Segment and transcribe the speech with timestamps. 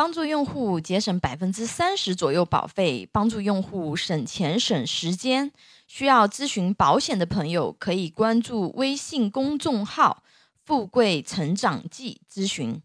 [0.00, 5.52] 帮助用户节省百分之三十左右保费，帮助用户省钱省时间。
[5.86, 10.22] 需要咨询保险的朋友，可以关注微信公众号
[10.64, 12.80] “富贵成长记”咨询。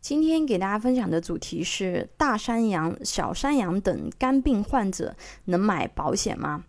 [0.00, 5.14] 今天给大家分享的主题是：大山羊、小山羊等肝病患者
[5.44, 6.64] 能买保险吗？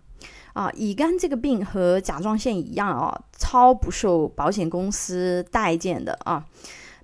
[0.54, 6.46] 啊，乙肝这个病和甲状腺一样啊，超不受保险公司待见的啊。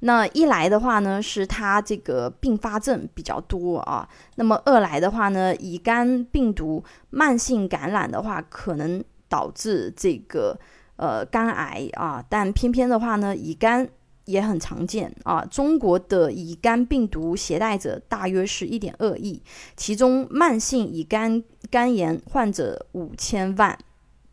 [0.02, 4.08] 那一来的话呢，是它这个并发症比较多啊。
[4.36, 10.58] 那么二来的话呢，乙肝病毒慢性感染的话，可能导致这个
[10.96, 12.24] 呃肝癌啊。
[12.30, 13.90] 但偏偏的话呢，乙肝。
[14.30, 15.44] 也很常见啊！
[15.50, 19.42] 中国的乙肝病毒携带者大约是一点二亿，
[19.76, 23.78] 其中慢性乙肝肝炎患者五千万。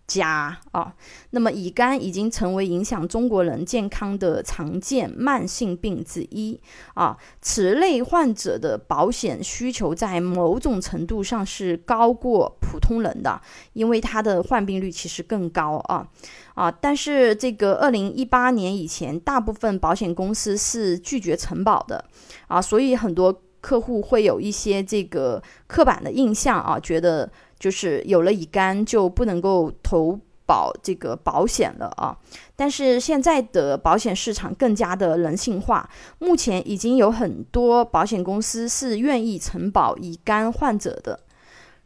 [0.06, 0.94] 加啊，
[1.30, 6.60] 那么乙肝已经成为影响中国人健康的常见慢性病之一
[6.94, 7.16] 啊。
[7.42, 13.40] 此类患者的保险需求在某种程度上是高过普通人的，
[13.72, 16.06] 因为他的患病率其实更高啊
[16.54, 16.70] 啊。
[16.70, 22.04] 但是这个二零一八年以前，大部分保险公司是拒绝承保的
[22.46, 27.28] 啊，所以很多客户会有一些这个刻板的印象啊，觉得。
[27.58, 32.16] 就是有了乙肝就不能够投保这个保险了啊！
[32.54, 35.90] 但是现在的保险市场更加的人性化，
[36.20, 41.18] 目前已经有很多保险公司是愿意承保乙肝患者的。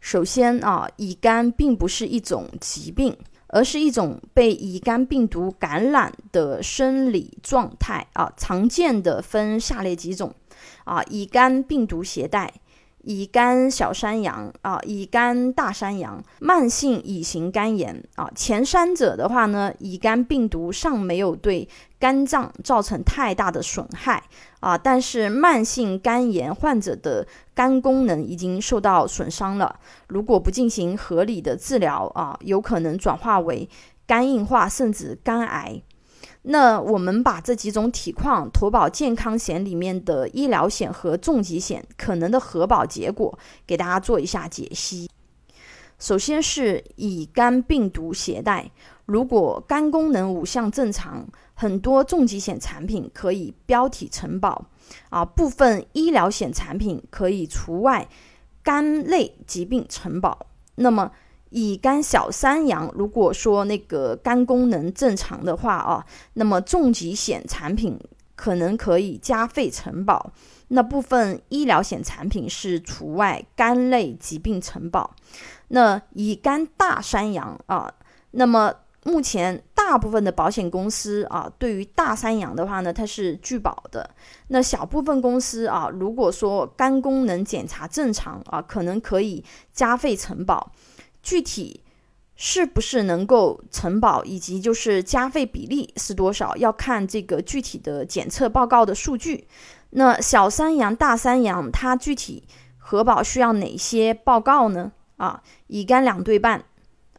[0.00, 8.30] 首先啊，乙肝并不是一种疾病，而是一种被乙肝病毒感染的生理状态啊。
[8.36, 10.34] 常见的分下列几种
[10.84, 12.52] 啊：乙肝病毒携带。
[13.03, 18.31] 乙肝小山羊啊，乙肝大山羊，慢性乙型肝炎啊。
[18.34, 21.67] 前三者的话呢，乙肝病毒尚没有对
[21.98, 24.23] 肝脏造成太大的损害
[24.61, 29.81] 啊，但是慢性肝炎患者的肝功能已经受到损伤了。
[30.09, 33.69] 如果不进行合理的治疗啊，有可能转化为
[34.06, 35.83] 肝硬化甚至肝癌。
[36.43, 45.11] 那我们把这几种体况投保健康险里面的医疗险和重疾险可能的核保结果，给大家做一下解析。
[45.99, 48.71] 首先是乙肝病毒携带，
[49.05, 54.65] 如果肝功能五项正常，很多重疾险产品可以标体承保，
[55.11, 58.09] 啊，部分医疗险产品可以除外，
[58.62, 60.47] 肝类疾病承保。
[60.77, 61.12] 那么
[61.50, 67.99] 乙肝小三阳，如果说那个肝功能正常的话啊，那么重疾险产品
[68.34, 70.33] 可能可以加费承保，
[70.69, 75.15] 那部分医疗险产品是除外肝类疾病承保。
[75.69, 77.93] 那乙肝大三阳啊，
[78.31, 78.72] 那么
[79.05, 84.09] 目前大部分的保险公司啊，对于大三阳的话呢，它是拒保的。
[84.49, 90.71] 那小部分公司啊，如果说肝功能检查正常啊，可能可以加费承保。
[91.22, 91.82] 具体
[92.36, 99.47] 是不是能够承保，以及就是加费比例是多少，要看这个具体的检测报告的数据。
[99.91, 102.44] 那小三阳、大三阳，它具体
[102.78, 104.92] 核保需要哪些报告呢？
[105.16, 106.64] 啊，乙肝两对半，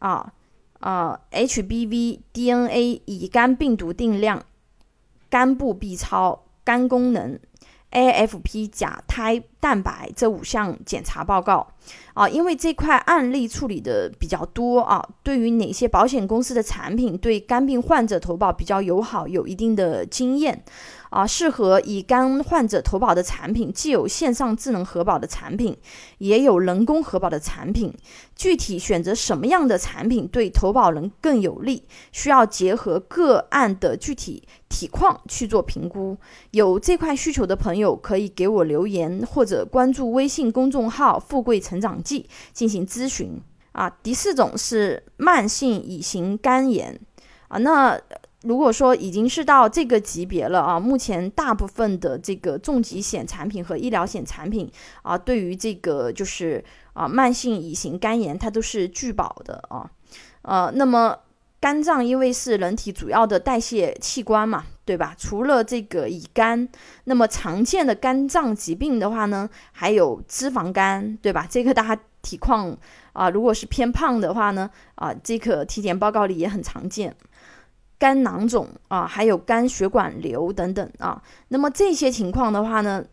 [0.00, 0.32] 啊
[0.80, 4.44] 啊，HBV、DNA、乙肝病毒定量、
[5.30, 7.38] 肝部 B 超、肝功能、
[7.92, 11.66] AFP、甲胎蛋白这五项检查报告。
[12.14, 20.62] 啊，因为这块案例处理的比较多啊，对于哪些保险公司的产品对肝病患者投保比较友好，有一定的经验。
[21.12, 25.76] 啊，适合乙肝患者投保的产品，既有线上智能核保的产品，
[26.16, 27.92] 也有人工核保的产品。
[28.34, 36.16] 具体选择什么样的产品对投保人更有利，需要结合个案的具体体况去做评估。
[36.52, 43.38] 有这块需求的朋友，可以给我留言或者关注微信公众号“富贵成长记”进行咨询。
[43.72, 46.98] 啊，第四种是慢性乙型肝炎。
[47.48, 48.00] 啊，那。
[48.44, 54.70] 如果说已经是到这个级别了啊，目前大部分的这个重疾险产品和医疗险产品
[55.02, 59.88] 啊，对于这个就是啊慢性乙型肝炎，它都是拒保的啊。
[60.42, 61.16] 呃，那么
[61.60, 65.14] 肝脏因为是人体主要的代谢器官嘛，对吧？
[65.16, 66.68] 除了这个乙肝，
[67.04, 71.46] 那么常见的肝脏疾病的话呢，还有脂肪肝，对吧？
[71.48, 72.76] 这个大家体况
[73.12, 77.14] 啊，如果是偏胖的话呢，啊，这个体检报告里也很常见。
[78.02, 83.04] 肝囊肿啊，还有肝血管瘤等等啊，那么这些情况的话呢，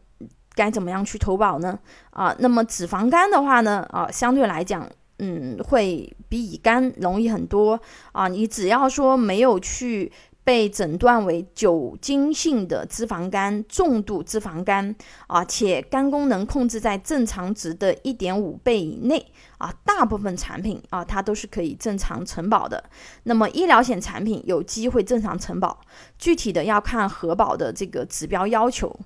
[0.56, 1.78] 该怎么样去投保呢？
[2.10, 4.90] 啊，那么脂肪肝的话呢，啊，相对来讲，
[5.20, 7.80] 嗯，会比乙肝容易很多
[8.14, 8.28] 啊。
[8.28, 10.12] 你只要说没有去
[10.44, 14.96] 被诊断为酒精性的脂肪肝、重度脂肪肝
[15.28, 22.84] 啊，且肝功能控制在正常值的一点五倍以内啊，大部分产品啊，它都是可以正常承保的。
[23.24, 25.80] 那么医疗险产品有机会正常承保，
[26.18, 29.00] 具体的要看核保的这个指标要求。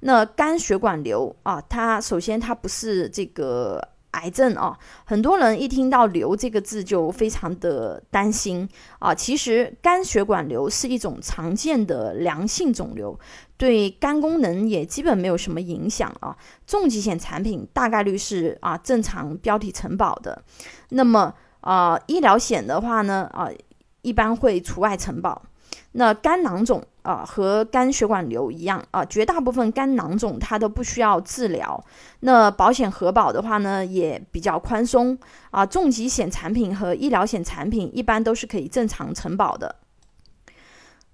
[0.00, 3.89] 那肝血管瘤啊，它首先它不是这个。
[4.12, 8.68] 癌症啊，很多人一听到“瘤”这个字就非常的担心
[8.98, 9.14] 啊。
[9.14, 13.18] 其实肝血管瘤是一种常见的良性肿瘤，
[13.56, 16.36] 对肝功能也基本没有什么影响啊。
[16.66, 20.42] 重疾险产品大概率是啊正常标题承保的，
[20.88, 23.48] 那么啊医疗险的话呢啊
[24.02, 25.42] 一般会除外承保。
[25.92, 31.84] 那肝囊肿啊，和肝血管瘤一样啊，绝大部分肝囊肿它都不需要治疗。
[32.20, 35.18] 那保险核保的话呢，也比较宽松
[35.50, 35.66] 啊。
[35.66, 39.76] 重疾险产品和医疗险产品一般都是可以正常承保的。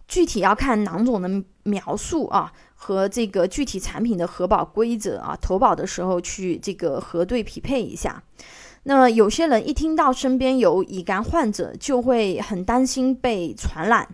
[0.06, 8.22] 具体要看囊肿的描述啊，和这个具体产品的核保规则啊，投保的时候去这个核对匹配一下。
[8.88, 14.08] 那么有些人一听到身边有乙肝患者，就会很担心被传染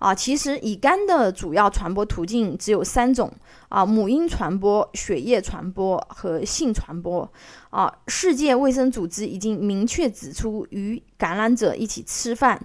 [0.00, 0.12] 啊。
[0.12, 3.32] 其实乙肝的主要传播途径只有三种
[3.68, 7.32] 啊：母婴传播、血液传播和性传播
[7.70, 7.92] 啊。
[8.08, 12.60] 世界卫生组织已经明确指出，与感染者一起吃饭、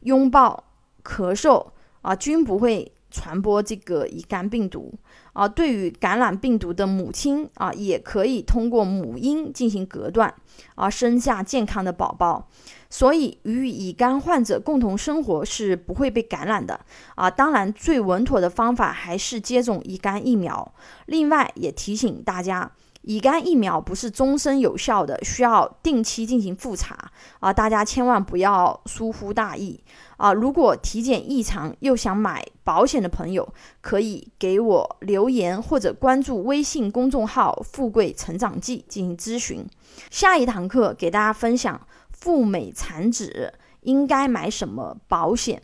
[0.00, 0.64] 拥抱、
[1.04, 1.64] 咳嗽
[2.02, 2.90] 啊，均不会。
[3.08, 4.92] 传播这个乙肝病毒
[5.36, 10.32] 而，对于感染病毒的母亲啊，也可以通过母婴进行隔断
[10.74, 12.48] 啊，生下健康的宝宝。
[12.88, 16.80] 所以与乙肝患者共同生活是不会被感染的
[17.16, 17.30] 啊。
[17.30, 20.72] 当然，最稳妥的方法还是接种乙肝疫苗。
[21.04, 22.72] 另外，也提醒大家。
[23.06, 27.52] 乙肝疫苗不是终身有效的，需要定期进行复查啊！
[27.52, 29.80] 大家千万不要疏忽大意
[30.16, 30.32] 啊！
[30.32, 33.48] 如果体检异常又想买保险的朋友，
[33.80, 39.64] 可以给我留言或者关注微信公众号“富贵成长记”进行咨询。
[40.10, 41.80] 下一堂课给大家分享
[42.10, 45.62] 赴美产子应该买什么保险。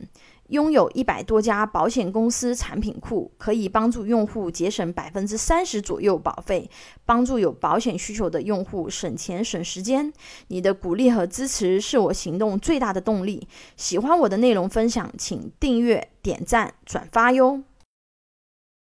[0.53, 6.71] 拥有一百多家保险公司产品库，可以帮助用户节省百分之三十左右保费，
[7.07, 10.13] 帮助有保险需求的用户省钱省时间。
[10.49, 13.49] 你的鼓励和支持是我行动最大的动力。
[13.77, 17.63] 喜欢我的内容分享，请订阅、点赞、转发哟。